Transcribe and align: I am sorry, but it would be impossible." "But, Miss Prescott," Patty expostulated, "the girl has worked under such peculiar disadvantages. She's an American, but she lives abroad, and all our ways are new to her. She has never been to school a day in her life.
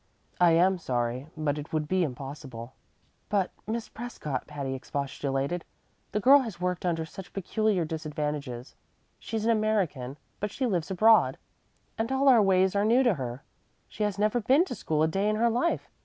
I 0.39 0.53
am 0.53 0.79
sorry, 0.79 1.27
but 1.37 1.59
it 1.59 1.71
would 1.71 1.87
be 1.87 2.01
impossible." 2.03 2.73
"But, 3.29 3.51
Miss 3.67 3.87
Prescott," 3.87 4.47
Patty 4.47 4.73
expostulated, 4.73 5.63
"the 6.11 6.19
girl 6.19 6.39
has 6.39 6.59
worked 6.59 6.87
under 6.87 7.05
such 7.05 7.33
peculiar 7.33 7.85
disadvantages. 7.85 8.73
She's 9.19 9.45
an 9.45 9.51
American, 9.51 10.17
but 10.39 10.49
she 10.49 10.65
lives 10.65 10.89
abroad, 10.89 11.37
and 11.99 12.11
all 12.11 12.29
our 12.29 12.41
ways 12.41 12.75
are 12.75 12.83
new 12.83 13.03
to 13.03 13.13
her. 13.13 13.43
She 13.87 14.01
has 14.03 14.17
never 14.17 14.39
been 14.39 14.65
to 14.65 14.73
school 14.73 15.03
a 15.03 15.07
day 15.07 15.29
in 15.29 15.35
her 15.35 15.51
life. 15.51 15.87